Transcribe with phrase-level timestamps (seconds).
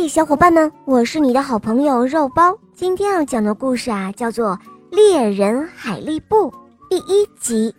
[0.00, 2.56] 嘿，小伙伴们，我是你的好朋友肉包。
[2.72, 4.56] 今天要讲的故事啊，叫做
[4.92, 6.48] 《猎人海力布》
[6.88, 7.74] 第一集。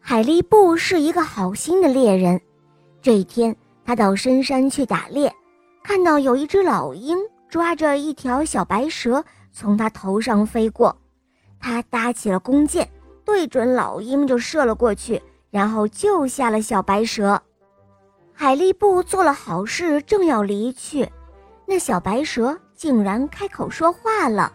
[0.00, 2.40] 海力布是一个好心的猎人。
[3.02, 3.54] 这一天，
[3.84, 5.30] 他到深山去打猎，
[5.82, 7.18] 看到有一只老鹰
[7.50, 9.22] 抓着一条小白蛇
[9.52, 10.96] 从他头上飞过，
[11.60, 12.90] 他搭起了弓箭，
[13.26, 15.20] 对准老鹰就射了过去，
[15.50, 17.42] 然后救下了小白蛇。
[18.42, 21.06] 海力布做了好事，正要离去，
[21.66, 24.50] 那小白蛇竟然开口说话了：“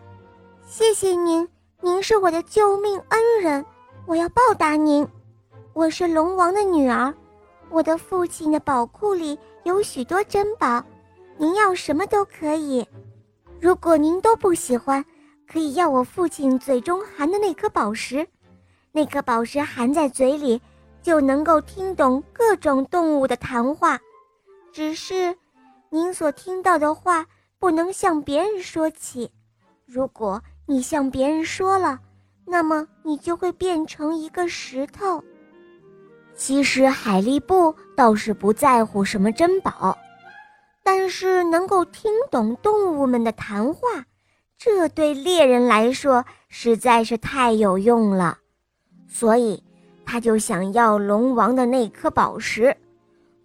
[0.65, 1.47] 谢谢您，
[1.81, 3.63] 您是我的救命恩人，
[4.07, 5.07] 我要报答您。
[5.73, 7.13] 我是龙王的女儿，
[7.69, 10.83] 我的父亲的宝库里有许多珍宝，
[11.37, 12.83] 您要什么都可以。
[13.61, 15.05] 如果您都不喜欢，
[15.47, 18.27] 可以要我父亲嘴中含的那颗宝石，
[18.91, 20.59] 那颗宝石含在嘴里。”
[21.05, 23.99] 就能够听懂各种动物的谈话，
[24.73, 25.37] 只是
[25.91, 27.23] 您所听到的话
[27.59, 29.29] 不能向别人说起。
[29.85, 31.99] 如果你向别人说了，
[32.43, 35.23] 那么你就会变成一个石头。
[36.35, 39.95] 其实海力布倒是不在乎什么珍宝，
[40.81, 44.03] 但是能够听懂动物们的谈话，
[44.57, 48.39] 这对猎人来说实在是太有用了，
[49.07, 49.63] 所以。
[50.05, 52.75] 他就想要龙王的那颗宝石，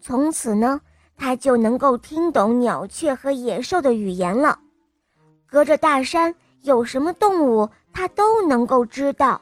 [0.00, 0.80] 从此呢，
[1.16, 4.58] 他就能够听懂鸟雀和野兽的语言了。
[5.46, 9.40] 隔着大山，有什么动物，他都能够知道。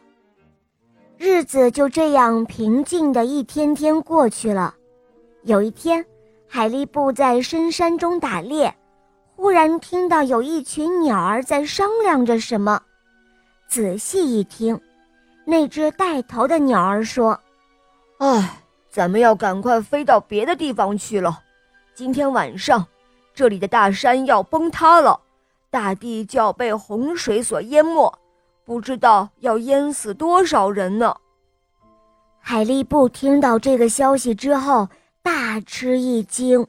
[1.18, 4.74] 日子就这样平静的一天天过去了。
[5.42, 6.06] 有一天，
[6.46, 8.74] 海力布在深山中打猎，
[9.34, 12.80] 忽然听到有一群鸟儿在商量着什么，
[13.68, 14.80] 仔细一听。
[15.50, 17.40] 那只带头的鸟儿说
[18.20, 18.60] ：“哎，
[18.90, 21.40] 咱们要赶快飞到别的地方去了。
[21.94, 22.86] 今天晚上，
[23.32, 25.18] 这里的大山要崩塌了，
[25.70, 28.12] 大地就要被洪水所淹没，
[28.66, 31.16] 不知道要淹死多少人呢。”
[32.40, 34.90] 海力布听到这个消息之后，
[35.22, 36.66] 大吃一惊。